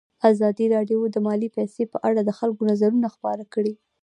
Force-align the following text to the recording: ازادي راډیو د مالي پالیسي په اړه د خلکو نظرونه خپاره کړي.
ازادي 0.29 0.65
راډیو 0.75 0.99
د 1.13 1.17
مالي 1.25 1.49
پالیسي 1.55 1.83
په 1.93 1.97
اړه 2.07 2.21
د 2.23 2.31
خلکو 2.39 2.61
نظرونه 2.71 3.07
خپاره 3.15 3.43
کړي. 3.53 3.73